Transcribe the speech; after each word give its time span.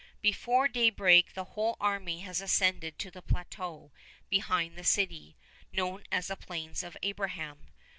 Before 0.23 0.67
daybreak 0.67 1.35
the 1.35 1.43
whole 1.43 1.77
army 1.79 2.21
has 2.21 2.41
ascended 2.41 2.97
to 2.97 3.11
the 3.11 3.21
plateau 3.21 3.91
behind 4.31 4.75
the 4.75 4.83
city, 4.83 5.37
known 5.71 6.05
as 6.11 6.25
the 6.29 6.35
Plains 6.35 6.81
of 6.81 6.97
Abraham. 7.03 7.67